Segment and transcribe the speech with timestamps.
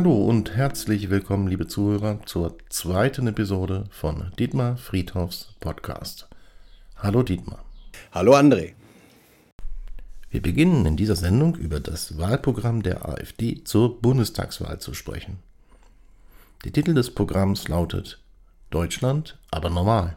[0.00, 6.26] Hallo und herzlich willkommen, liebe Zuhörer, zur zweiten Episode von Dietmar Friedhoffs Podcast.
[6.96, 7.62] Hallo Dietmar.
[8.10, 8.72] Hallo André.
[10.30, 15.36] Wir beginnen in dieser Sendung über das Wahlprogramm der AfD zur Bundestagswahl zu sprechen.
[16.64, 18.22] Der Titel des Programms lautet
[18.70, 20.16] Deutschland, aber normal.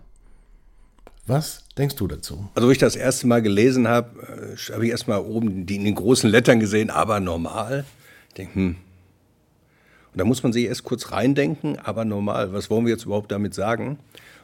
[1.27, 2.47] Was denkst du dazu?
[2.55, 5.75] Also, wo ich das erste Mal gelesen habe, äh, habe ich erst mal oben die
[5.75, 7.83] in den großen Lettern gesehen, aber normal.
[8.29, 8.75] Ich denke, hm.
[10.13, 12.53] Und da muss man sich erst kurz reindenken, aber normal.
[12.53, 13.97] Was wollen wir jetzt überhaupt damit sagen?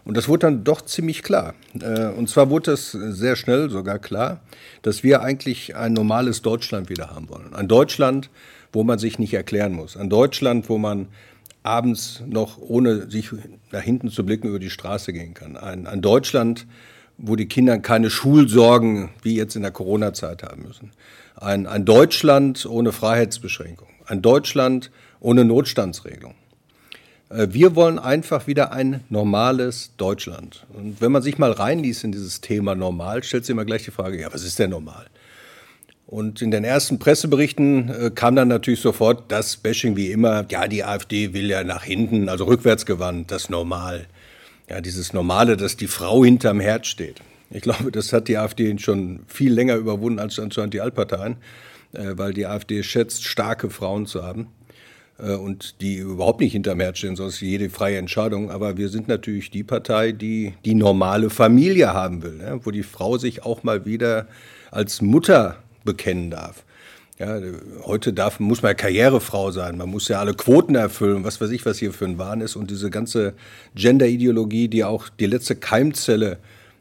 [0.04, 1.54] Und das wurde dann doch ziemlich klar.
[1.80, 4.42] Äh, und zwar wurde es sehr schnell sogar klar,
[4.82, 7.54] dass wir eigentlich ein normales Deutschland wieder haben wollen.
[7.54, 8.32] Ein Deutschland,
[8.74, 9.96] wo man sich nicht erklären muss.
[9.96, 11.08] Ein Deutschland, wo man
[11.62, 13.30] abends noch, ohne sich
[13.72, 15.56] nach hinten zu blicken, über die Straße gehen kann.
[15.56, 16.66] Ein, ein Deutschland,
[17.20, 20.92] wo die Kinder keine Schulsorgen wie jetzt in der Corona-Zeit haben müssen.
[21.36, 23.90] Ein, ein Deutschland ohne Freiheitsbeschränkung.
[24.06, 24.90] Ein Deutschland
[25.20, 26.36] ohne Notstandsregelung.
[27.30, 30.66] Äh, wir wollen einfach wieder ein normales Deutschland.
[30.74, 33.92] Und wenn man sich mal reinliest in dieses Thema normal, stellt sich immer gleich die
[33.92, 35.06] Frage, ja, was ist denn normal?
[36.06, 40.68] Und in den ersten Presseberichten äh, kam dann natürlich sofort das Bashing wie immer, ja,
[40.68, 44.08] die AfD will ja nach hinten, also rückwärts gewandt, das Normal.
[44.68, 47.22] Ja, dieses Normale, dass die Frau hinterm Herd steht.
[47.52, 51.38] Ich glaube, das hat die AfD schon viel länger überwunden als anscheinend die Altparteien,
[51.94, 54.48] äh, weil die AfD schätzt, starke Frauen zu haben.
[55.22, 58.52] Äh, und die überhaupt nicht hinterm Herd stehen, sonst jede freie Entscheidung.
[58.52, 62.60] Aber wir sind natürlich die Partei, die die normale Familie haben will, ne?
[62.64, 64.28] wo die Frau sich auch mal wieder
[64.72, 66.64] als Mutter bekennen darf.
[67.18, 67.38] Ja,
[67.84, 71.50] heute darf, muss man ja Karrierefrau sein, man muss ja alle Quoten erfüllen, was weiß
[71.50, 72.56] ich, was hier für ein Wahn ist.
[72.56, 73.34] Und diese ganze
[73.76, 76.38] Gender-Ideologie, die auch die letzte Keimzelle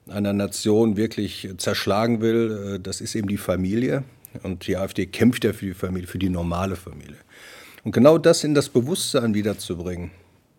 [0.06, 4.04] einer Nation wirklich zerschlagen will, äh, das ist eben die Familie.
[4.44, 7.16] Und die AfD kämpft ja für die Familie, für die normale Familie.
[7.88, 10.10] Und genau das in das Bewusstsein wiederzubringen,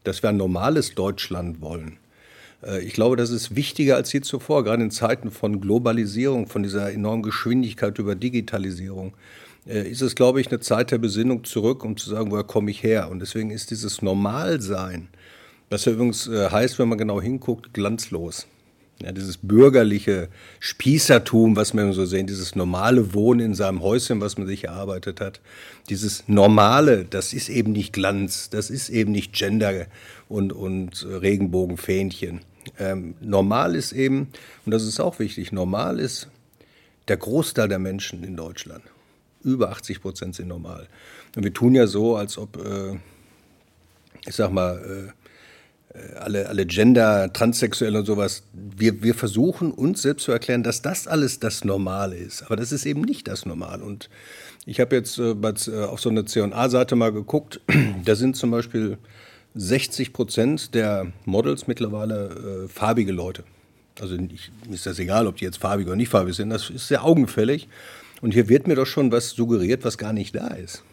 [0.03, 1.97] dass wir ein normales Deutschland wollen.
[2.65, 6.63] Äh, ich glaube, das ist wichtiger als je zuvor, gerade in Zeiten von Globalisierung, von
[6.63, 9.13] dieser enormen Geschwindigkeit über Digitalisierung.
[9.67, 12.71] Äh, ist es, glaube ich, eine Zeit der Besinnung zurück, um zu sagen, woher komme
[12.71, 13.11] ich her?
[13.11, 15.07] Und deswegen ist dieses Normalsein,
[15.69, 18.47] was ja übrigens äh, heißt, wenn man genau hinguckt, glanzlos.
[19.01, 20.27] Ja, dieses bürgerliche
[20.59, 25.21] Spießertum, was wir so sehen, dieses normale Wohnen in seinem Häuschen, was man sich erarbeitet
[25.21, 25.39] hat,
[25.89, 29.85] dieses Normale, das ist eben nicht Glanz, das ist eben nicht Gender
[30.27, 32.41] und, und Regenbogenfähnchen.
[32.77, 34.27] Ähm, normal ist eben,
[34.65, 36.27] und das ist auch wichtig, normal ist
[37.07, 38.83] der Großteil der Menschen in Deutschland.
[39.43, 40.87] Über 80 Prozent sind normal.
[41.37, 42.99] Und wir tun ja so, als ob, äh,
[44.27, 45.18] ich sag mal, äh,
[46.19, 51.07] alle, alle Gender, Transsexuelle und sowas, wir, wir versuchen uns selbst zu erklären, dass das
[51.07, 52.43] alles das Normale ist.
[52.43, 53.83] Aber das ist eben nicht das Normale.
[53.83, 54.09] Und
[54.65, 57.61] ich habe jetzt äh, äh auf so eine C&A-Seite mal geguckt,
[58.05, 58.97] da sind zum Beispiel
[59.55, 63.43] 60 Prozent der Models mittlerweile äh, farbige Leute.
[63.99, 66.87] Also ich, ist das egal, ob die jetzt farbig oder nicht farbig sind, das ist
[66.87, 67.67] sehr augenfällig.
[68.21, 70.83] Und hier wird mir doch schon was suggeriert, was gar nicht da ist.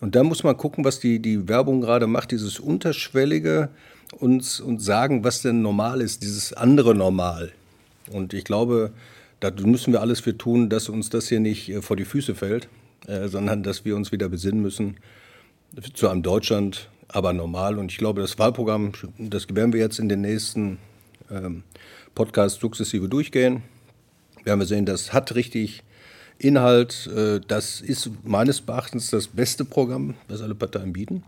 [0.00, 3.70] Und da muss man gucken, was die, die Werbung gerade macht, dieses Unterschwellige
[4.18, 7.52] uns, uns sagen, was denn normal ist, dieses andere Normal.
[8.10, 8.92] Und ich glaube,
[9.40, 12.34] da müssen wir alles für tun, dass uns das hier nicht äh, vor die Füße
[12.34, 12.68] fällt,
[13.06, 14.96] äh, sondern dass wir uns wieder besinnen müssen
[15.94, 17.78] zu einem Deutschland, aber normal.
[17.78, 20.78] Und ich glaube, das Wahlprogramm, das werden wir jetzt in den nächsten
[21.30, 21.64] ähm,
[22.14, 23.62] Podcasts sukzessive durchgehen.
[24.44, 25.82] Wir haben sehen, das hat richtig
[26.38, 31.24] Inhalt, äh, das ist meines Erachtens das beste Programm, das alle Parteien bieten.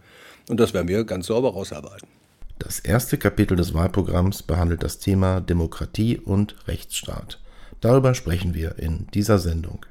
[0.48, 2.08] Und das werden wir ganz sauber rausarbeiten.
[2.58, 7.40] Das erste Kapitel des Wahlprogramms behandelt das Thema Demokratie und Rechtsstaat.
[7.80, 9.86] Darüber sprechen wir in dieser Sendung.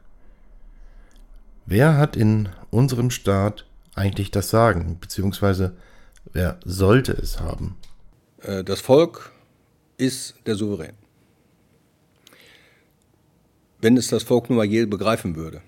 [1.66, 3.66] Wer hat in unserem Staat
[3.96, 5.76] eigentlich das Sagen, beziehungsweise
[6.34, 7.78] wer sollte es haben?
[8.42, 9.32] Äh, das Volk
[9.98, 10.94] ist der Souverän
[13.82, 15.62] wenn es das Volk nun mal je begreifen würde.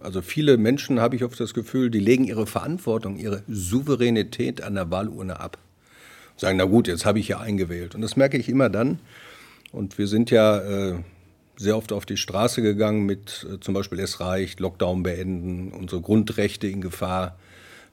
[0.00, 4.74] Also viele Menschen, habe ich oft das Gefühl, die legen ihre Verantwortung, ihre Souveränität an
[4.74, 5.58] der Wahlurne ab.
[6.36, 7.94] Sagen, na gut, jetzt habe ich ja eingewählt.
[7.94, 9.00] Und das merke ich immer dann.
[9.72, 10.98] Und wir sind ja äh,
[11.56, 16.02] sehr oft auf die Straße gegangen mit äh, zum Beispiel Es reicht, Lockdown beenden, unsere
[16.02, 17.38] Grundrechte in Gefahr.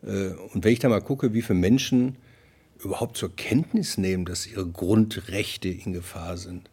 [0.03, 2.17] Äh, und wenn ich da mal gucke, wie viele Menschen
[2.83, 6.69] überhaupt zur Kenntnis nehmen, dass ihre Grundrechte in Gefahr sind,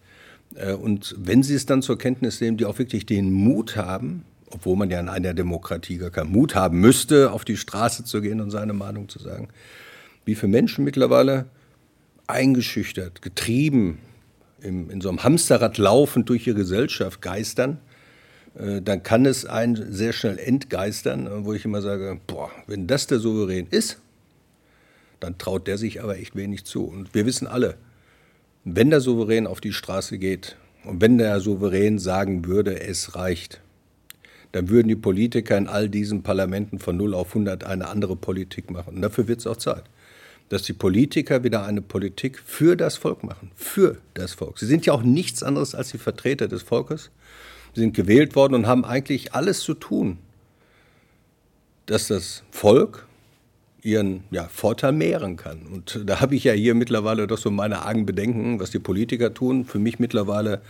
[0.75, 4.77] und wenn sie es dann zur Kenntnis nehmen, die auch wirklich den Mut haben, obwohl
[4.77, 8.41] man ja in einer Demokratie gar keinen Mut haben müsste, auf die Straße zu gehen
[8.41, 9.49] und seine Meinung zu sagen,
[10.25, 11.47] wie viele Menschen mittlerweile
[12.27, 13.99] eingeschüchtert, getrieben,
[14.61, 17.79] im, in so einem Hamsterrad laufend durch ihre Gesellschaft geistern,
[18.59, 23.07] äh, dann kann es einen sehr schnell entgeistern, wo ich immer sage, boah, wenn das
[23.07, 23.99] der Souverän ist,
[25.21, 26.85] dann traut der sich aber echt wenig zu.
[26.85, 27.77] Und wir wissen alle,
[28.65, 33.61] wenn der Souverän auf die Straße geht und wenn der Souverän sagen würde, es reicht,
[34.53, 38.71] dann würden die Politiker in all diesen Parlamenten von 0 auf 100 eine andere Politik
[38.71, 38.97] machen.
[38.97, 39.85] Und dafür wird es auch Zeit,
[40.49, 44.59] dass die Politiker wieder eine Politik für das Volk machen, für das Volk.
[44.59, 47.11] Sie sind ja auch nichts anderes als die Vertreter des Volkes.
[47.75, 50.19] Sie sind gewählt worden und haben eigentlich alles zu tun,
[51.87, 53.07] dass das Volk
[53.83, 55.67] ihren ja, Vorteil mehren kann.
[55.67, 59.33] Und da habe ich ja hier mittlerweile doch so meine argen Bedenken, was die Politiker
[59.33, 59.65] tun.
[59.65, 60.61] Für mich mittlerweile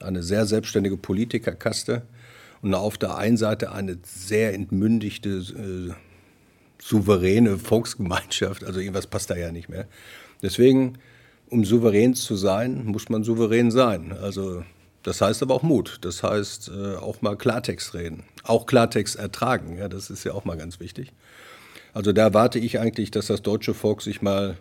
[0.00, 2.02] eine sehr selbstständige Politikerkaste
[2.62, 5.92] und auf der einen Seite eine sehr entmündigte, äh,
[6.82, 8.64] souveräne Volksgemeinschaft.
[8.64, 9.86] Also irgendwas passt da ja nicht mehr.
[10.42, 10.98] Deswegen,
[11.48, 14.12] um souverän zu sein, muss man souverän sein.
[14.12, 14.64] Also
[15.02, 15.98] das heißt aber auch Mut.
[16.00, 18.24] Das heißt äh, auch mal Klartext reden.
[18.42, 19.76] Auch Klartext ertragen.
[19.78, 21.12] Ja, das ist ja auch mal ganz wichtig.
[21.94, 24.58] Also da erwarte ich eigentlich, dass das deutsche Volk sich mal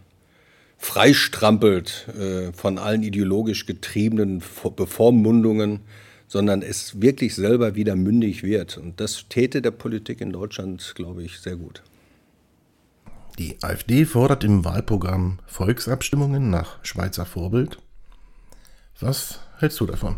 [0.77, 4.43] freistrampelt äh, von allen ideologisch getriebenen
[4.75, 5.81] Bevormundungen,
[6.27, 8.77] sondern es wirklich selber wieder mündig wird.
[8.77, 11.81] Und das täte der Politik in Deutschland, glaube ich, sehr gut.
[13.39, 17.79] Die AfD fordert im Wahlprogramm Volksabstimmungen nach Schweizer Vorbild.
[18.99, 20.17] Was hältst du davon?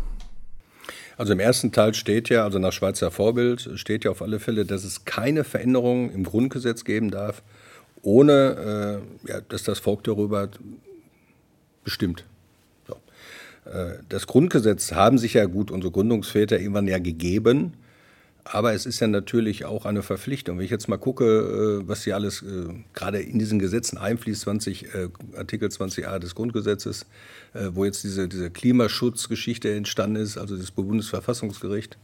[1.16, 4.66] Also im ersten Teil steht ja, also nach Schweizer Vorbild, steht ja auf alle Fälle,
[4.66, 7.42] dass es keine Veränderungen im Grundgesetz geben darf,
[8.02, 10.48] ohne äh, ja, dass das Volk darüber
[11.84, 12.24] bestimmt.
[12.86, 12.96] So.
[13.70, 17.72] Äh, das Grundgesetz haben sich ja gut unsere Gründungsväter irgendwann ja gegeben.
[18.52, 20.58] Aber es ist ja natürlich auch eine Verpflichtung.
[20.58, 24.42] Wenn ich jetzt mal gucke, äh, was hier alles äh, gerade in diesen Gesetzen einfließt,
[24.42, 27.06] 20, äh, Artikel 20a des Grundgesetzes,
[27.70, 31.96] wo jetzt diese, diese Klimaschutzgeschichte entstanden ist, also das Bundesverfassungsgericht,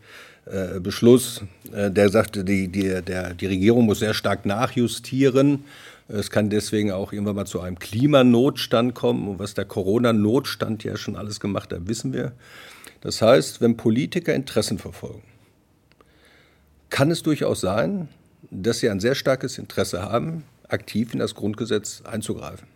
[0.80, 5.64] Beschluss, der sagte, die, die, der, die Regierung muss sehr stark nachjustieren.
[6.08, 9.28] Es kann deswegen auch irgendwann mal zu einem Klimanotstand kommen.
[9.28, 12.32] Und was der Corona-Notstand ja schon alles gemacht hat, wissen wir.
[13.02, 15.22] Das heißt, wenn Politiker Interessen verfolgen,
[16.92, 18.08] kann es durchaus sein,
[18.50, 22.68] dass sie ein sehr starkes Interesse haben, aktiv in das Grundgesetz einzugreifen.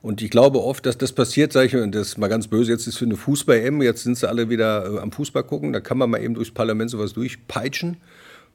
[0.00, 2.70] Und ich glaube oft, dass das passiert, sage ich, und das ist mal ganz böse,
[2.70, 5.80] jetzt ist für eine Fußball-M, jetzt sind sie alle wieder äh, am Fußball gucken, da
[5.80, 7.96] kann man mal eben durchs Parlament sowas durchpeitschen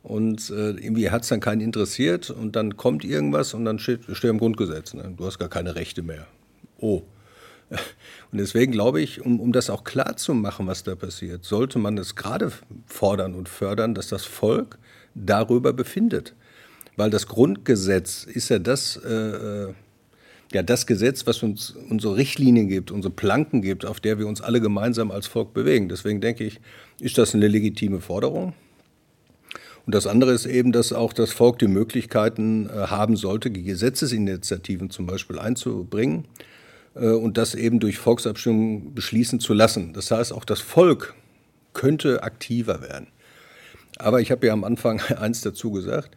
[0.03, 4.05] und äh, irgendwie hat es dann keinen interessiert und dann kommt irgendwas und dann steht,
[4.13, 5.13] steht im Grundgesetz, ne?
[5.17, 6.27] du hast gar keine Rechte mehr.
[6.79, 7.03] Oh,
[8.31, 11.79] und deswegen glaube ich, um, um das auch klar zu machen, was da passiert, sollte
[11.79, 12.51] man es gerade
[12.85, 14.77] fordern und fördern, dass das Volk
[15.15, 16.35] darüber befindet.
[16.95, 19.73] Weil das Grundgesetz ist ja das, äh, äh,
[20.51, 24.41] ja das Gesetz, was uns unsere Richtlinien gibt, unsere Planken gibt, auf der wir uns
[24.41, 25.89] alle gemeinsam als Volk bewegen.
[25.89, 26.59] Deswegen denke ich,
[26.99, 28.53] ist das eine legitime Forderung.
[29.85, 34.89] Und das andere ist eben, dass auch das Volk die Möglichkeiten äh, haben sollte, Gesetzesinitiativen
[34.89, 36.25] zum Beispiel einzubringen
[36.95, 39.93] und das eben durch Volksabstimmung beschließen zu lassen.
[39.93, 41.15] Das heißt, auch das Volk
[41.73, 43.07] könnte aktiver werden.
[43.97, 46.15] Aber ich habe ja am Anfang eins dazu gesagt,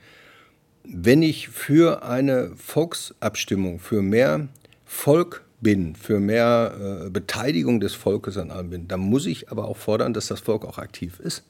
[0.84, 4.48] wenn ich für eine Volksabstimmung, für mehr
[4.84, 9.66] Volk bin, für mehr äh, Beteiligung des Volkes an allem bin, dann muss ich aber
[9.66, 11.42] auch fordern, dass das Volk auch aktiv ist.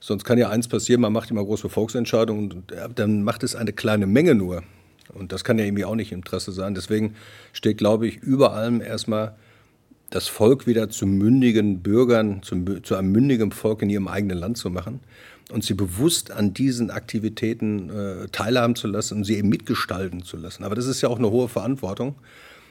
[0.00, 3.54] Sonst kann ja eins passieren, man macht immer große Volksentscheidungen und äh, dann macht es
[3.54, 4.62] eine kleine Menge nur.
[5.12, 6.74] Und das kann ja irgendwie auch nicht im Interesse sein.
[6.74, 7.14] Deswegen
[7.52, 9.34] steht, glaube ich, über allem erstmal
[10.10, 14.58] das Volk wieder zu mündigen Bürgern, zu, zu einem mündigen Volk in ihrem eigenen Land
[14.58, 15.00] zu machen
[15.50, 20.36] und sie bewusst an diesen Aktivitäten äh, teilhaben zu lassen und sie eben mitgestalten zu
[20.36, 20.64] lassen.
[20.64, 22.14] Aber das ist ja auch eine hohe Verantwortung.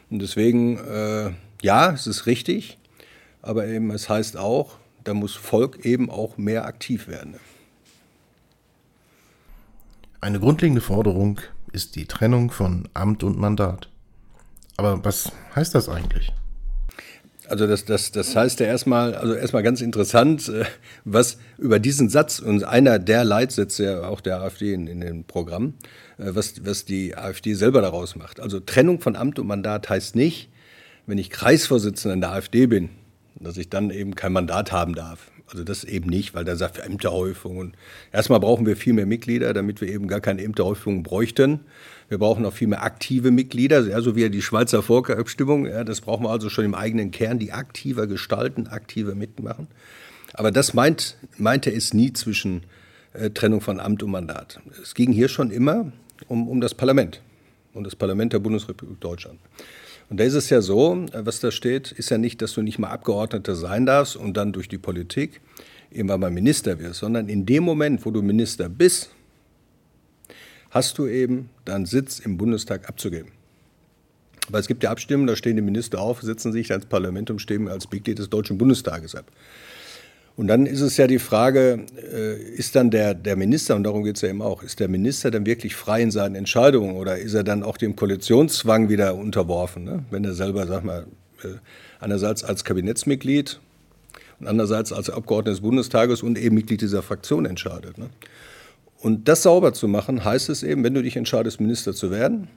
[0.10, 2.78] Und deswegen, äh, ja, es ist richtig,
[3.42, 7.36] aber eben es heißt auch, da muss Volk eben auch mehr aktiv werden.
[10.20, 11.40] Eine grundlegende Forderung
[11.72, 13.90] ist die Trennung von Amt und Mandat.
[14.78, 16.32] Aber was heißt das eigentlich?
[17.48, 20.64] Also das, das, das heißt ja erstmal, also erstmal ganz interessant, äh,
[21.04, 25.74] was über diesen Satz und einer der Leitsätze auch der AfD in, in dem Programm,
[26.18, 28.40] äh, was, was die AfD selber daraus macht.
[28.40, 30.50] Also Trennung von Amt und Mandat heißt nicht,
[31.08, 32.90] wenn ich Kreisvorsitzender in der AfD bin,
[33.36, 35.30] dass ich dann eben kein Mandat haben darf.
[35.52, 37.58] Also das eben nicht, weil da sagt Ämterhäufung.
[37.58, 37.76] Und
[38.14, 41.60] erstmal brauchen wir viel mehr Mitglieder, damit wir eben gar keine Ämterhäufung bräuchten.
[42.08, 45.66] Wir brauchen auch viel mehr aktive Mitglieder, ja, so wie die Schweizer Volksabstimmung.
[45.66, 49.68] Ja, das brauchen wir also schon im eigenen Kern, die aktiver gestalten, aktiver mitmachen.
[50.34, 52.64] Aber das meint, meinte es nie zwischen
[53.14, 54.62] äh, Trennung von Amt und Mandat.
[54.82, 55.92] Es ging hier schon immer
[56.28, 57.22] um, um das Parlament,
[57.74, 59.40] um das Parlament der Bundesrepublik Deutschland.
[60.12, 62.78] Und da ist es ja so, was da steht, ist ja nicht, dass du nicht
[62.78, 65.40] mal Abgeordneter sein darfst und dann durch die Politik
[65.90, 69.12] irgendwann mal Minister wirst, sondern in dem Moment, wo du Minister bist,
[70.70, 73.32] hast du eben deinen Sitz im Bundestag abzugeben.
[74.50, 77.40] Aber es gibt ja Abstimmungen, da stehen die Minister auf, setzen sich ans Parlament und
[77.40, 79.32] stimmen als Mitglied des Deutschen Bundestages ab.
[80.42, 84.04] Und dann ist es ja die Frage, äh, ist dann der, der Minister, und darum
[84.04, 87.20] geht es ja eben auch, ist der Minister dann wirklich frei in seinen Entscheidungen oder
[87.20, 89.84] ist er dann auch dem Koalitionszwang wieder unterworfen?
[89.84, 90.04] Ne?
[90.10, 91.06] Wenn er selber, sag mal,
[91.44, 91.50] äh,
[92.00, 93.60] einerseits als Kabinettsmitglied
[94.40, 98.00] und andererseits als Abgeordneter des Bundestages und eben Mitglied dieser Fraktion entscheidet.
[98.00, 98.10] Ne?
[98.98, 102.48] Und das sauber zu machen, heißt es eben, wenn du dich entscheidest, Minister zu werden,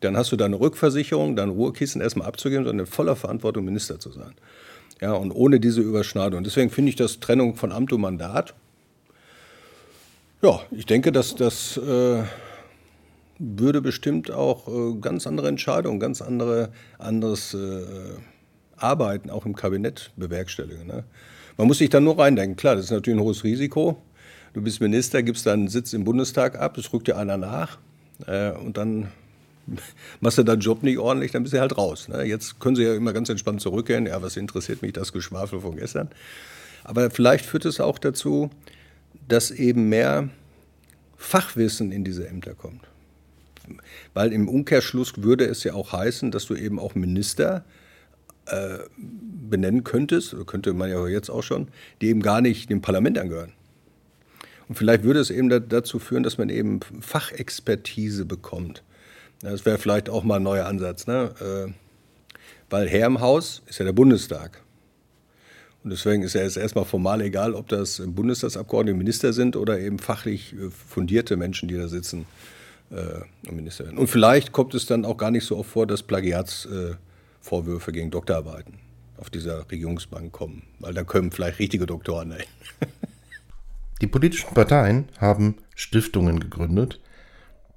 [0.00, 4.10] dann hast du deine Rückversicherung, dein Ruhekissen erstmal abzugeben, sondern in voller Verantwortung Minister zu
[4.10, 4.32] sein.
[5.00, 6.44] Ja, und ohne diese Überschneidung.
[6.44, 8.54] Deswegen finde ich das Trennung von Amt und Mandat.
[10.42, 12.22] Ja, ich denke, dass das äh,
[13.38, 17.82] würde bestimmt auch äh, ganz andere Entscheidungen, ganz andere, anderes äh,
[18.76, 20.86] Arbeiten auch im Kabinett bewerkstelligen.
[20.86, 21.04] Ne?
[21.56, 22.56] Man muss sich da nur reindenken.
[22.56, 24.02] Klar, das ist natürlich ein hohes Risiko.
[24.52, 27.78] Du bist Minister, gibst deinen Sitz im Bundestag ab, es rückt dir einer nach
[28.26, 29.08] äh, und dann
[30.20, 32.08] machst du deinen Job nicht ordentlich, dann bist du halt raus.
[32.08, 32.24] Ne?
[32.24, 34.06] Jetzt können sie ja immer ganz entspannt zurückgehen.
[34.06, 36.08] Ja, was interessiert mich das Geschwafel von gestern?
[36.84, 38.50] Aber vielleicht führt es auch dazu,
[39.28, 40.28] dass eben mehr
[41.16, 42.82] Fachwissen in diese Ämter kommt.
[44.14, 47.64] Weil im Umkehrschluss würde es ja auch heißen, dass du eben auch Minister
[48.46, 51.68] äh, benennen könntest, könnte man ja jetzt auch schon,
[52.00, 53.52] die eben gar nicht dem Parlament angehören.
[54.68, 58.82] Und vielleicht würde es eben dazu führen, dass man eben Fachexpertise bekommt.
[59.42, 61.34] Das wäre vielleicht auch mal ein neuer Ansatz, ne?
[61.40, 61.72] Äh,
[62.68, 64.62] weil Herr im Haus ist ja der Bundestag.
[65.82, 69.98] Und deswegen ist ja jetzt erstmal formal egal, ob das Bundestagsabgeordnete, Minister sind oder eben
[69.98, 72.26] fachlich äh, fundierte Menschen, die da sitzen
[72.90, 73.98] äh, und Minister werden.
[73.98, 78.74] Und vielleicht kommt es dann auch gar nicht so oft vor, dass Plagiatsvorwürfe gegen Doktorarbeiten
[79.16, 82.44] auf dieser Regierungsbank kommen, weil da können vielleicht richtige Doktoren hin.
[84.00, 87.00] Die politischen Parteien haben Stiftungen gegründet,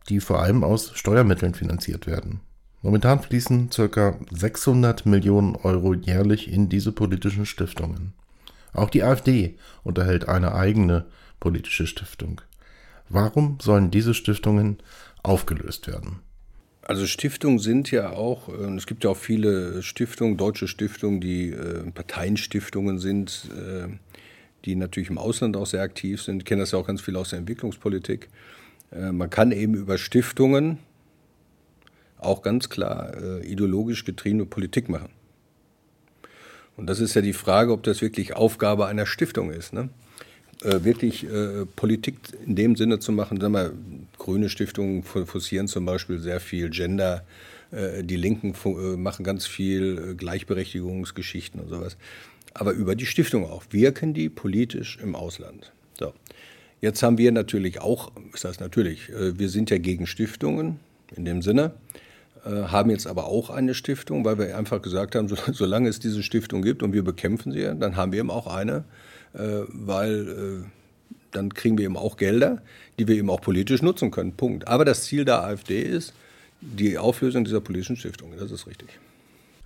[0.09, 2.41] die vor allem aus Steuermitteln finanziert werden.
[2.81, 4.19] Momentan fließen ca.
[4.29, 8.13] 600 Millionen Euro jährlich in diese politischen Stiftungen.
[8.73, 11.05] Auch die AfD unterhält eine eigene
[11.39, 12.41] politische Stiftung.
[13.07, 14.77] Warum sollen diese Stiftungen
[15.21, 16.19] aufgelöst werden?
[16.81, 21.51] Also Stiftungen sind ja auch, äh, es gibt ja auch viele Stiftungen, deutsche Stiftungen, die
[21.51, 23.87] äh, Parteienstiftungen sind, äh,
[24.65, 26.39] die natürlich im Ausland auch sehr aktiv sind.
[26.39, 28.29] Ich kenne das ja auch ganz viel aus der Entwicklungspolitik.
[28.93, 30.79] Äh, man kann eben über Stiftungen
[32.17, 35.09] auch ganz klar äh, ideologisch getriebene Politik machen.
[36.75, 39.73] Und das ist ja die Frage, ob das wirklich Aufgabe einer Stiftung ist.
[39.73, 39.89] Ne?
[40.63, 43.73] Äh, wirklich äh, Politik in dem Sinne zu machen, sagen wir,
[44.17, 47.25] grüne Stiftungen forcieren zum Beispiel sehr viel Gender,
[47.71, 51.97] äh, die Linken äh, machen ganz viel Gleichberechtigungsgeschichten und sowas.
[52.53, 53.63] Aber über die Stiftung auch.
[53.71, 55.73] Wirken die politisch im Ausland?
[55.99, 56.13] So.
[56.83, 58.11] Jetzt haben wir natürlich auch,
[58.41, 60.81] das natürlich, äh, wir sind ja gegen Stiftungen
[61.15, 61.71] in dem Sinne,
[62.45, 66.21] äh, haben jetzt aber auch eine Stiftung, weil wir einfach gesagt haben, solange es diese
[66.21, 68.83] Stiftung gibt und wir bekämpfen sie, dann haben wir eben auch eine,
[69.33, 70.65] äh, weil
[71.31, 72.61] dann kriegen wir eben auch Gelder,
[72.99, 74.33] die wir eben auch politisch nutzen können.
[74.33, 74.67] Punkt.
[74.67, 76.13] Aber das Ziel der AfD ist
[76.59, 78.33] die Auflösung dieser politischen Stiftung.
[78.37, 78.89] Das ist richtig.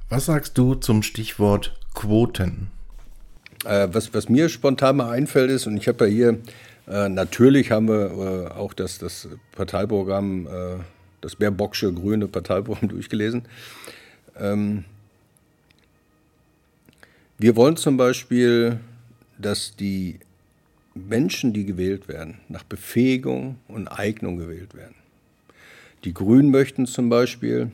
[0.09, 2.67] Was sagst du zum Stichwort Quoten?
[3.63, 6.37] Was, was mir spontan mal einfällt ist, und ich habe ja hier
[6.87, 10.83] äh, natürlich haben wir äh, auch das, das Parteiprogramm, äh,
[11.21, 13.43] das Baerbocksche grüne Parteiprogramm durchgelesen.
[14.39, 14.85] Ähm,
[17.37, 18.79] wir wollen zum Beispiel,
[19.37, 20.19] dass die
[20.95, 24.95] Menschen, die gewählt werden, nach Befähigung und Eignung gewählt werden.
[26.03, 27.71] Die Grünen möchten zum Beispiel,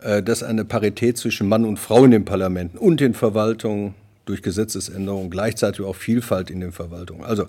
[0.00, 3.94] äh, dass eine Parität zwischen Mann und Frau in den Parlamenten und den Verwaltungen
[4.26, 7.24] durch Gesetzesänderungen, gleichzeitig auch Vielfalt in den Verwaltungen.
[7.24, 7.46] Also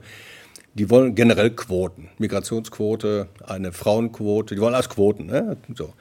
[0.73, 5.25] die wollen generell Quoten, Migrationsquote, eine Frauenquote, die wollen alles Quoten.
[5.25, 5.57] Ne?
[5.75, 5.93] So.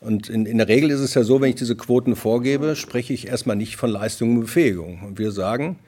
[0.00, 3.12] Und in, in der Regel ist es ja so, wenn ich diese Quoten vorgebe, spreche
[3.12, 5.00] ich erstmal nicht von Leistung und Befähigung.
[5.04, 5.78] Und wir sagen,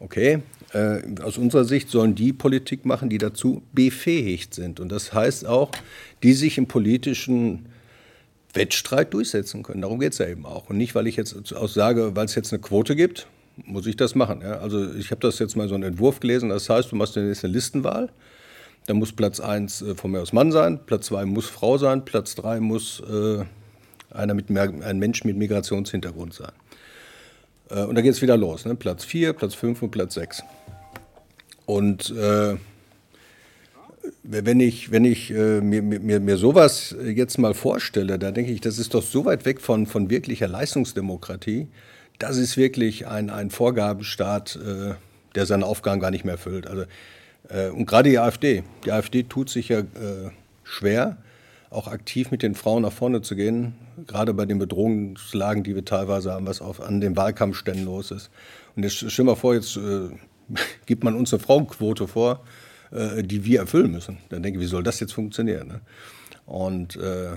[0.00, 0.38] okay,
[0.72, 4.80] äh, aus unserer Sicht sollen die Politik machen, die dazu befähigt sind.
[4.80, 5.72] Und das heißt auch,
[6.22, 7.66] die sich im politischen
[8.54, 9.82] Wettstreit durchsetzen können.
[9.82, 10.70] Darum geht es ja eben auch.
[10.70, 13.26] Und nicht, weil ich jetzt auch sage, weil es jetzt eine Quote gibt,
[13.64, 14.40] muss ich das machen.
[14.42, 14.58] Ja?
[14.58, 16.48] Also ich habe das jetzt mal so einen Entwurf gelesen.
[16.48, 18.10] Das heißt, du machst eine Listenwahl.
[18.86, 22.06] Da muss Platz 1 äh, von mir aus Mann sein, Platz 2 muss Frau sein,
[22.06, 23.44] Platz 3 muss äh,
[24.10, 26.52] einer mit, ein Mensch mit Migrationshintergrund sein.
[27.70, 28.64] Äh, und dann geht es wieder los.
[28.64, 28.74] Ne?
[28.74, 30.42] Platz 4, Platz 5 und Platz 6.
[31.66, 32.56] Und äh,
[34.22, 38.62] wenn ich, wenn ich äh, mir, mir, mir sowas jetzt mal vorstelle, da denke ich,
[38.62, 41.68] das ist doch so weit weg von, von wirklicher Leistungsdemokratie.
[42.18, 44.94] Das ist wirklich ein, ein Vorgabenstaat, äh,
[45.34, 46.66] der seine Aufgaben gar nicht mehr erfüllt.
[46.66, 46.84] Also,
[47.48, 48.64] äh, und gerade die AfD.
[48.84, 50.30] Die AfD tut sich ja äh,
[50.64, 51.18] schwer,
[51.70, 53.74] auch aktiv mit den Frauen nach vorne zu gehen,
[54.06, 58.30] gerade bei den Bedrohungslagen, die wir teilweise haben, was auf, an den Wahlkampfständen los ist.
[58.74, 60.08] Und jetzt stell mal vor, jetzt äh,
[60.86, 62.42] gibt man uns eine Frauenquote vor
[62.90, 64.18] äh, die wir erfüllen müssen.
[64.28, 65.68] Dann denke ich, wie soll das jetzt funktionieren?
[65.68, 65.80] Ne?
[66.46, 67.36] Und äh,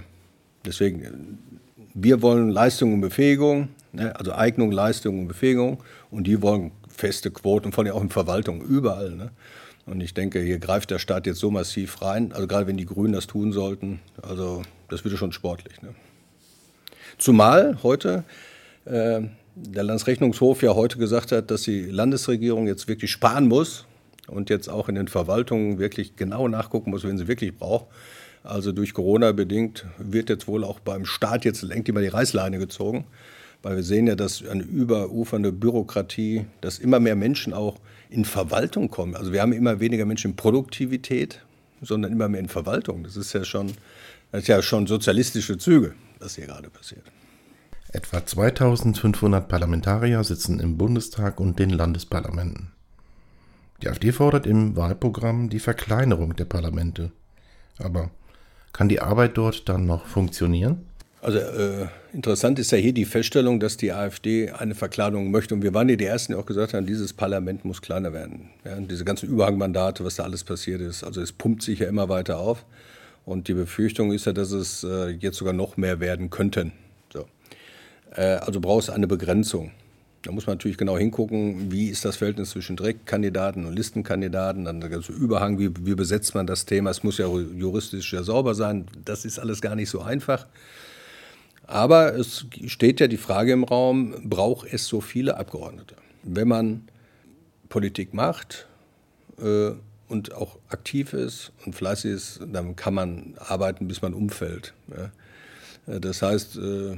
[0.66, 1.40] deswegen,
[1.94, 4.16] wir wollen Leistung und Befähigung, ne?
[4.16, 5.84] also Eignung, Leistung und Befähigung.
[6.10, 9.12] Und die wollen feste Quoten, vor allem auch in Verwaltung, überall.
[9.12, 9.32] Ne?
[9.86, 12.86] Und ich denke, hier greift der Staat jetzt so massiv rein, also gerade wenn die
[12.86, 15.82] Grünen das tun sollten, also das würde schon sportlich.
[15.82, 15.90] Ne?
[17.18, 18.24] Zumal heute
[18.86, 19.22] äh,
[19.56, 23.86] der Landesrechnungshof ja heute gesagt hat, dass die Landesregierung jetzt wirklich sparen muss
[24.28, 27.88] und jetzt auch in den Verwaltungen wirklich genau nachgucken muss, wenn sie wirklich braucht.
[28.44, 32.58] Also durch Corona bedingt wird jetzt wohl auch beim Staat jetzt lenkt immer die Reißleine
[32.58, 33.06] gezogen,
[33.62, 37.78] weil wir sehen ja, dass eine überufernde Bürokratie, dass immer mehr Menschen auch
[38.10, 39.16] in Verwaltung kommen.
[39.16, 41.42] Also wir haben immer weniger Menschen in Produktivität,
[41.82, 43.04] sondern immer mehr in Verwaltung.
[43.04, 43.74] Das ist ja schon,
[44.32, 47.04] das ist ja schon sozialistische Züge, was hier gerade passiert.
[47.94, 52.72] Etwa 2500 Parlamentarier sitzen im Bundestag und den Landesparlamenten.
[53.82, 57.12] Die AfD fordert im Wahlprogramm die Verkleinerung der Parlamente.
[57.78, 58.12] Aber
[58.74, 60.86] kann die Arbeit dort dann noch funktionieren?
[61.22, 65.54] Also äh, interessant ist ja hier die Feststellung, dass die AfD eine Verkleinerung möchte.
[65.54, 68.50] Und wir waren ja die Ersten, die auch gesagt haben, dieses Parlament muss kleiner werden.
[68.66, 71.04] Ja, diese ganzen Überhangmandate, was da alles passiert ist.
[71.04, 72.66] Also es pumpt sich ja immer weiter auf.
[73.24, 76.72] Und die Befürchtung ist ja, dass es äh, jetzt sogar noch mehr werden könnten.
[77.14, 77.28] So.
[78.16, 79.72] Äh, also braucht es eine Begrenzung.
[80.24, 84.80] Da muss man natürlich genau hingucken, wie ist das Verhältnis zwischen Direktkandidaten und Listenkandidaten, dann
[84.80, 86.92] der ganze Überhang, wie, wie besetzt man das Thema.
[86.92, 88.86] Es muss ja juristisch ja sauber sein.
[89.04, 90.46] Das ist alles gar nicht so einfach.
[91.64, 95.96] Aber es steht ja die Frage im Raum, braucht es so viele Abgeordnete?
[96.22, 96.88] Wenn man
[97.70, 98.68] Politik macht
[99.42, 99.72] äh,
[100.08, 104.74] und auch aktiv ist und fleißig ist, dann kann man arbeiten, bis man umfällt.
[104.90, 106.00] Ja?
[106.00, 106.98] Das heißt, äh,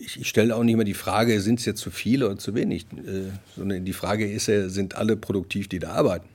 [0.00, 2.54] ich, ich stelle auch nicht mehr die Frage, sind es jetzt zu viele oder zu
[2.54, 6.28] wenig, äh, sondern die Frage ist ja, sind alle produktiv, die da arbeiten?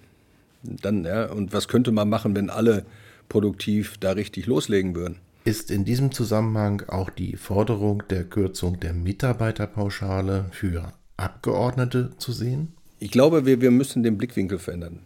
[0.63, 2.85] Dann, ja, und was könnte man machen, wenn alle
[3.29, 5.17] produktiv da richtig loslegen würden?
[5.45, 12.73] Ist in diesem Zusammenhang auch die Forderung der Kürzung der Mitarbeiterpauschale für Abgeordnete zu sehen?
[12.99, 14.99] Ich glaube, wir, wir müssen den Blickwinkel verändern.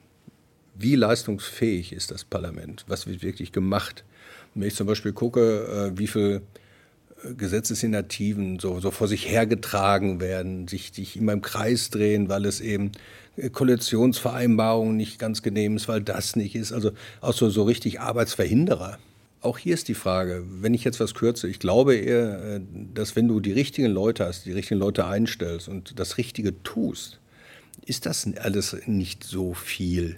[0.76, 2.86] Wie leistungsfähig ist das Parlament?
[2.88, 4.04] Was wird wirklich gemacht?
[4.54, 6.44] Wenn ich zum Beispiel gucke, äh, wie viel
[7.38, 12.62] Gesetzesinitiativen so, so vor sich hergetragen werden, sich, sich immer im Kreis drehen, weil es
[12.62, 12.92] eben
[13.52, 16.74] Koalitionsvereinbarungen nicht ganz genehm ist, weil das nicht ist.
[16.74, 18.98] Also auch so, so richtig Arbeitsverhinderer.
[19.42, 22.62] Auch hier ist die Frage, wenn ich jetzt was kürze, ich glaube eher, äh,
[22.94, 27.20] dass wenn du die richtigen Leute hast, die richtigen Leute einstellst und das Richtige tust,
[27.86, 30.18] ist das alles nicht so viel.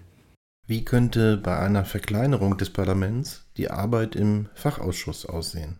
[0.68, 5.76] Wie könnte bei einer Verkleinerung des Parlaments die Arbeit im Fachausschuss aussehen?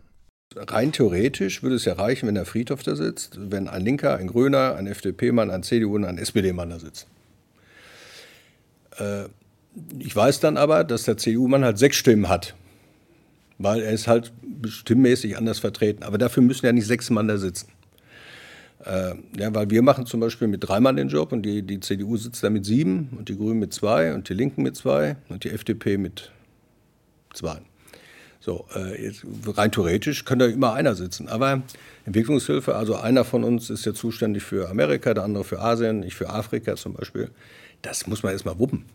[0.56, 4.26] Rein theoretisch würde es ja reichen, wenn der Friedhof da sitzt, wenn ein Linker, ein
[4.26, 7.06] Grüner, ein FDP-Mann, ein CDU und ein SPD-Mann da sitzt.
[8.98, 9.26] Äh,
[10.00, 12.56] ich weiß dann aber, dass der CDU-Mann halt sechs Stimmen hat,
[13.58, 14.32] weil er ist halt
[14.64, 16.02] stimmmäßig anders vertreten.
[16.02, 17.68] Aber dafür müssen ja nicht sechs Mann da sitzen.
[18.84, 21.78] Äh, ja, weil wir machen zum Beispiel mit drei Mann den Job und die, die
[21.78, 25.16] CDU sitzt da mit sieben und die Grünen mit zwei und die Linken mit zwei
[25.28, 26.32] und die FDP mit
[27.32, 27.60] zwei.
[28.40, 31.28] So, äh, jetzt, rein theoretisch könnte immer einer sitzen.
[31.28, 31.62] Aber
[32.06, 36.14] Entwicklungshilfe, also einer von uns ist ja zuständig für Amerika, der andere für Asien, ich
[36.14, 37.30] für Afrika zum Beispiel.
[37.82, 38.86] Das muss man erstmal wuppen.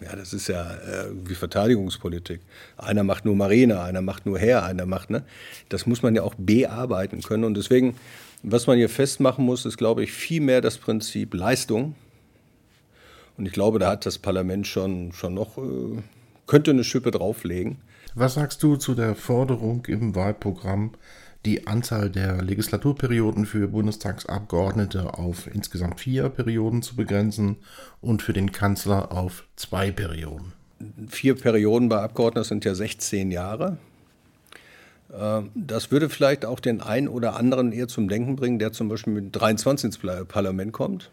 [0.00, 2.40] Ja, das ist ja äh, wie Verteidigungspolitik.
[2.76, 5.24] Einer macht nur Marine, einer macht nur Heer, einer macht, ne?
[5.68, 7.44] Das muss man ja auch bearbeiten können.
[7.44, 7.96] Und deswegen,
[8.42, 11.94] was man hier festmachen muss, ist, glaube ich, viel mehr das Prinzip Leistung.
[13.36, 16.02] Und ich glaube, da hat das Parlament schon, schon noch, äh,
[16.46, 17.76] könnte eine Schippe drauflegen.
[18.16, 20.92] Was sagst du zu der Forderung im Wahlprogramm,
[21.44, 27.56] die Anzahl der Legislaturperioden für Bundestagsabgeordnete auf insgesamt vier Perioden zu begrenzen
[28.00, 30.52] und für den Kanzler auf zwei Perioden?
[31.08, 33.78] Vier Perioden bei Abgeordneten sind ja 16 Jahre.
[35.12, 38.88] Ähm, das würde vielleicht auch den einen oder anderen eher zum Denken bringen, der zum
[38.88, 39.98] Beispiel mit 23 ins
[40.28, 41.10] Parlament kommt,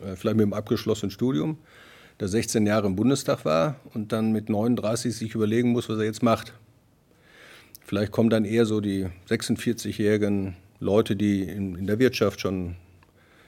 [0.00, 1.58] äh, vielleicht mit einem abgeschlossenen Studium
[2.20, 6.04] der 16 Jahre im Bundestag war und dann mit 39 sich überlegen muss, was er
[6.04, 6.54] jetzt macht.
[7.84, 12.76] Vielleicht kommen dann eher so die 46-jährigen Leute, die in, in der Wirtschaft schon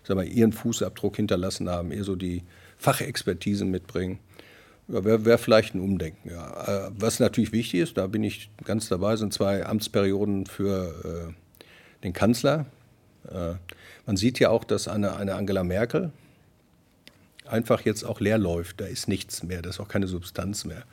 [0.09, 2.42] sag mal, ihren Fußabdruck hinterlassen haben, eher so die
[2.78, 4.18] Fachexpertise mitbringen.
[4.88, 6.87] Ja, Wäre wär vielleicht ein Umdenken, ja.
[6.87, 11.62] Äh, was natürlich wichtig ist, da bin ich ganz dabei, sind zwei Amtsperioden für äh,
[12.04, 12.64] den Kanzler.
[13.31, 13.54] Äh,
[14.07, 16.11] man sieht ja auch, dass eine, eine Angela Merkel
[17.50, 18.80] einfach jetzt auch leer läuft.
[18.80, 20.84] Da ist nichts mehr, da ist auch keine Substanz mehr.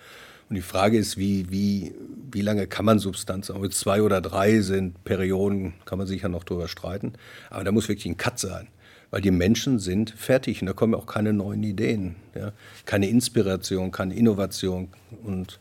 [0.50, 1.96] Und die Frage ist, wie, wie,
[2.32, 6.44] wie lange kann man Substanz, ob zwei oder drei sind, Perioden, kann man sicher noch
[6.44, 7.14] drüber streiten.
[7.50, 8.68] Aber da muss wirklich ein Cut sein
[9.16, 12.52] weil die Menschen sind fertig und da kommen auch keine neuen Ideen, ja?
[12.86, 14.90] keine Inspiration, keine Innovation.
[15.24, 15.60] Und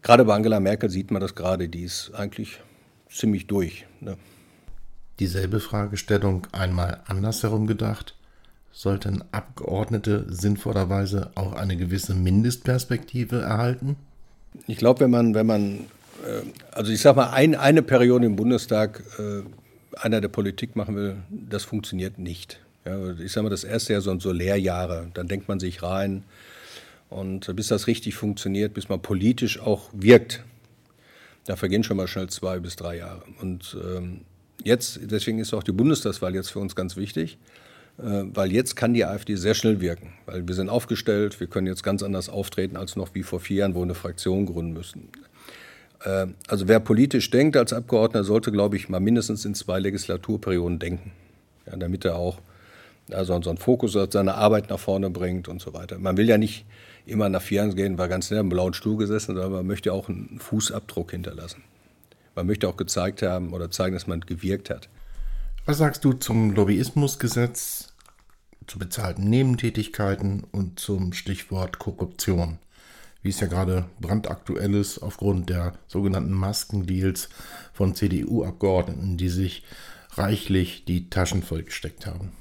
[0.00, 2.60] gerade bei Angela Merkel sieht man das gerade, die ist eigentlich
[3.10, 3.86] ziemlich durch.
[4.00, 4.16] Ne?
[5.18, 8.14] Dieselbe Fragestellung einmal andersherum gedacht.
[8.78, 13.96] Sollten Abgeordnete sinnvollerweise auch eine gewisse Mindestperspektive erhalten?
[14.68, 15.78] Ich glaube, wenn man, wenn man,
[16.24, 19.42] äh, also ich sage mal, ein, eine Periode im Bundestag äh,
[20.00, 22.60] einer der Politik machen will, das funktioniert nicht.
[22.84, 25.08] Ja, ich sage mal, das erste Jahr sind so Lehrjahre.
[25.12, 26.22] Dann denkt man sich rein.
[27.10, 30.44] Und bis das richtig funktioniert, bis man politisch auch wirkt,
[31.46, 33.24] da vergehen schon mal schnell zwei bis drei Jahre.
[33.40, 34.20] Und ähm,
[34.62, 37.38] jetzt, deswegen ist auch die Bundestagswahl jetzt für uns ganz wichtig,
[38.00, 40.12] weil jetzt kann die AfD sehr schnell wirken.
[40.26, 43.58] Weil wir sind aufgestellt, wir können jetzt ganz anders auftreten als noch wie vor vier
[43.58, 45.08] Jahren, wo wir eine Fraktion gründen müssen.
[46.04, 50.78] Äh, also wer politisch denkt als Abgeordneter, sollte, glaube ich, mal mindestens in zwei Legislaturperioden
[50.78, 51.12] denken,
[51.66, 52.40] ja, damit er auch
[53.10, 55.98] also so einen Fokus auf seine Arbeit nach vorne bringt und so weiter.
[55.98, 56.66] Man will ja nicht
[57.06, 59.92] immer nach vier Jahren gehen, war ganz nett im blauen Stuhl gesessen, sondern man möchte
[59.92, 61.62] auch einen Fußabdruck hinterlassen.
[62.34, 64.88] Man möchte auch gezeigt haben oder zeigen, dass man gewirkt hat.
[65.64, 67.87] Was sagst du zum Lobbyismusgesetz,
[68.68, 72.58] zu bezahlten Nebentätigkeiten und zum Stichwort Korruption?
[73.22, 77.28] Wie es ja gerade brandaktuell ist aufgrund der sogenannten Maskendeals
[77.72, 79.64] von CDU-Abgeordneten, die sich
[80.12, 82.32] reichlich die Taschen vollgesteckt haben.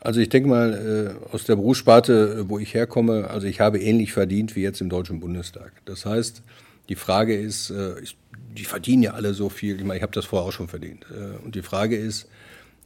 [0.00, 3.78] Also ich denke mal, äh, aus der Berufssparte, äh, wo ich herkomme, also ich habe
[3.78, 5.72] ähnlich verdient wie jetzt im Deutschen Bundestag.
[5.84, 6.42] Das heißt,
[6.88, 7.94] die Frage ist, äh,
[8.56, 11.06] die verdienen ja alle so viel, ich meine, ich habe das vorher auch schon verdient.
[11.42, 12.28] Und die Frage ist,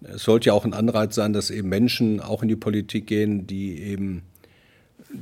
[0.02, 3.46] es sollte ja auch ein Anreiz sein, dass eben Menschen auch in die Politik gehen,
[3.46, 4.22] die eben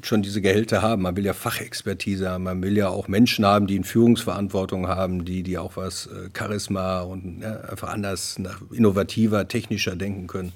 [0.02, 1.02] schon diese Gehälter haben.
[1.02, 5.24] Man will ja Fachexpertise haben, man will ja auch Menschen haben, die in Führungsverantwortung haben,
[5.24, 8.40] die, die auch was Charisma und ja, einfach anders,
[8.72, 10.52] innovativer, technischer denken können.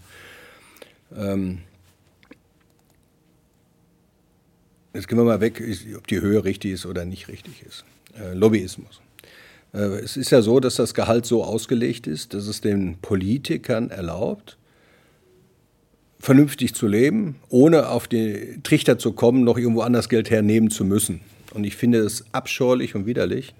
[1.16, 1.58] Ähm,
[4.94, 5.62] jetzt gehen wir mal weg,
[5.96, 7.84] ob die Höhe richtig ist oder nicht richtig ist.
[8.18, 9.00] Äh, Lobbyismus.
[9.72, 13.90] Äh, es ist ja so, dass das Gehalt so ausgelegt ist, dass es den Politikern
[13.90, 14.56] erlaubt,
[16.18, 20.84] vernünftig zu leben, ohne auf den Trichter zu kommen, noch irgendwo anders Geld hernehmen zu
[20.84, 21.20] müssen.
[21.54, 23.54] Und ich finde es abscheulich und widerlich,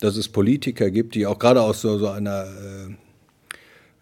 [0.00, 2.94] dass es Politiker gibt, die auch gerade aus so, so einer äh,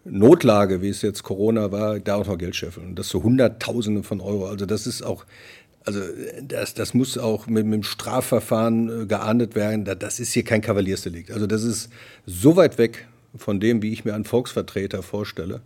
[0.03, 2.87] Notlage, wie es jetzt Corona war, da auch noch Geld scheffeln.
[2.87, 4.47] Und das so Hunderttausende von Euro.
[4.47, 5.25] Also das ist auch,
[5.85, 6.01] also
[6.41, 9.85] das, das muss auch mit, mit dem Strafverfahren äh, geahndet werden.
[9.85, 11.31] Das ist hier kein Kavaliersdelikt.
[11.31, 11.89] Also das ist
[12.25, 15.61] so weit weg von dem, wie ich mir einen Volksvertreter vorstelle.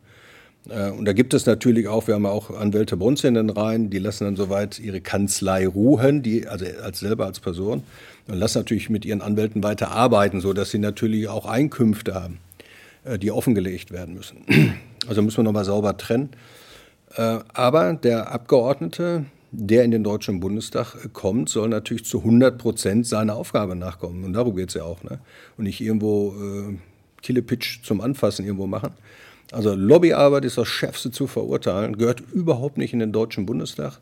[0.69, 3.49] Äh, und da gibt es natürlich auch, wir haben auch Anwälte bei uns in den
[3.49, 7.84] Reihen, die lassen dann soweit ihre Kanzlei ruhen, die, also als selber als Person,
[8.28, 12.39] und lassen natürlich mit ihren Anwälten weiter arbeiten, sodass sie natürlich auch Einkünfte haben.
[13.06, 14.38] Äh, die offengelegt werden müssen.
[15.08, 16.30] Also müssen wir nochmal sauber trennen.
[17.15, 19.25] Äh, aber der Abgeordnete,
[19.58, 24.24] der in den Deutschen Bundestag kommt, soll natürlich zu 100 Prozent seiner Aufgabe nachkommen.
[24.24, 25.04] Und darum geht es ja auch.
[25.04, 25.20] Ne?
[25.58, 26.78] Und nicht irgendwo äh,
[27.22, 28.91] Killepitch zum Anfassen irgendwo machen.
[29.52, 34.00] Also Lobbyarbeit ist das Schärfste zu verurteilen, gehört überhaupt nicht in den Deutschen Bundestag.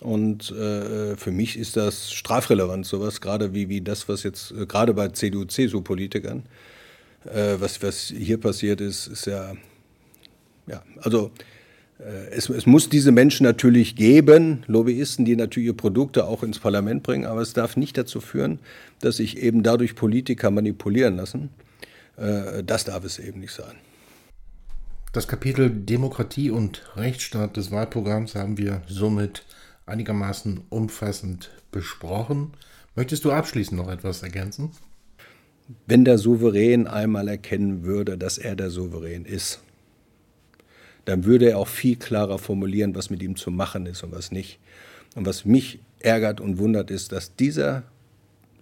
[0.00, 4.66] Und äh, für mich ist das strafrelevant, sowas, gerade wie, wie das, was jetzt äh,
[4.66, 6.44] gerade bei CDU-CSU-Politikern
[7.24, 9.52] äh, was, was hier passiert ist, ist ja,
[10.66, 11.30] ja, also äh,
[12.30, 17.02] es, es, muss diese Menschen natürlich geben, Lobbyisten, die natürlich ihre Produkte auch ins Parlament
[17.02, 18.58] bringen, aber es darf nicht dazu führen,
[19.00, 21.50] dass sich eben dadurch Politiker manipulieren lassen.
[22.16, 23.74] Äh, das darf es eben nicht sein.
[25.12, 29.44] Das Kapitel Demokratie und Rechtsstaat des Wahlprogramms haben wir somit
[29.86, 32.52] einigermaßen umfassend besprochen.
[32.94, 34.70] Möchtest du abschließend noch etwas ergänzen?
[35.86, 39.60] wenn der Souverän einmal erkennen würde, dass er der Souverän ist,
[41.10, 44.30] dann würde er auch viel klarer formulieren, was mit ihm zu machen ist und was
[44.30, 44.60] nicht.
[45.16, 47.82] Und was mich ärgert und wundert, ist, dass dieser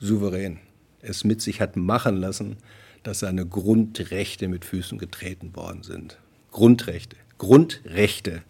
[0.01, 0.59] Souverän
[1.03, 2.57] es mit sich hat machen lassen,
[3.03, 6.17] dass seine Grundrechte mit Füßen getreten worden sind.
[6.51, 7.17] Grundrechte.
[7.37, 8.43] Grundrechte.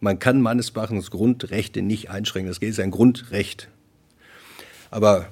[0.00, 2.50] Man kann meines Erachtens Grundrechte nicht einschränken.
[2.50, 3.68] Das ist ein Grundrecht.
[4.90, 5.28] Aber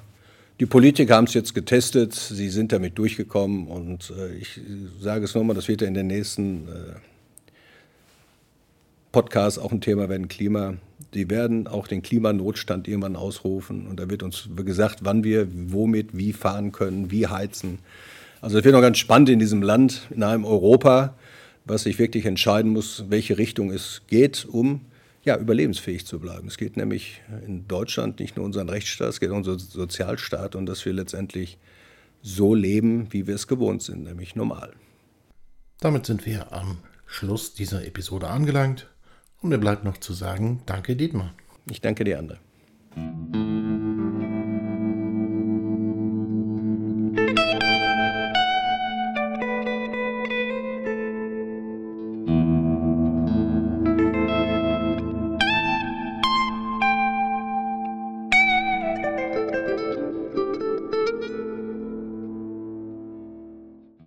[0.59, 4.59] die Politiker haben es jetzt getestet, sie sind damit durchgekommen und äh, ich
[5.03, 6.95] sage es nochmal, das wird ja in den nächsten äh,
[9.17, 10.75] Podcasts auch ein Thema werden, Klima.
[11.15, 13.87] Die werden auch den Klimanotstand irgendwann ausrufen.
[13.87, 17.79] Und da wird uns gesagt, wann wir womit wie fahren können, wie heizen.
[18.43, 21.17] Also es wird noch ganz spannend in diesem Land, in einem Europa,
[21.65, 24.83] was sich wirklich entscheiden muss, welche Richtung es geht, um
[25.25, 26.49] ja, überlebensfähig zu bleiben.
[26.49, 30.55] Es geht nämlich in Deutschland nicht nur um unseren Rechtsstaat, es geht um unseren Sozialstaat
[30.55, 31.57] und dass wir letztendlich
[32.21, 34.75] so leben, wie wir es gewohnt sind, nämlich normal.
[35.81, 36.77] Damit sind wir am
[37.07, 38.91] Schluss dieser Episode angelangt
[39.43, 41.33] und mir bleibt noch zu sagen, danke Dietmar.
[41.71, 43.56] Ich danke dir, André.